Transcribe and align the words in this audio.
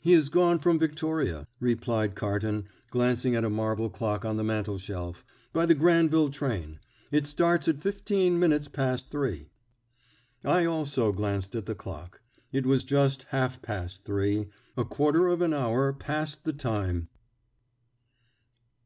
"He 0.00 0.12
has 0.12 0.30
gone 0.30 0.58
from 0.58 0.78
Victoria," 0.78 1.46
replied 1.60 2.14
Carton, 2.14 2.64
glancing 2.90 3.36
at 3.36 3.44
a 3.44 3.50
marble 3.50 3.90
clock 3.90 4.24
on 4.24 4.38
the 4.38 4.42
mantelshelf, 4.42 5.22
"by 5.52 5.66
the 5.66 5.74
Granville 5.74 6.30
train. 6.30 6.78
It 7.12 7.26
starts 7.26 7.68
at 7.68 7.82
fifteen 7.82 8.38
minutes 8.38 8.68
past 8.68 9.10
three." 9.10 9.50
I 10.42 10.64
also 10.64 11.12
glanced 11.12 11.54
at 11.54 11.66
the 11.66 11.74
clock. 11.74 12.22
It 12.52 12.64
was 12.64 12.84
just 12.84 13.24
half 13.24 13.60
past 13.60 14.06
three, 14.06 14.46
a 14.78 14.84
quarter 14.86 15.26
of 15.28 15.42
an 15.42 15.52
hour 15.52 15.92
past 15.92 16.44
the 16.44 16.54
time! 16.54 17.08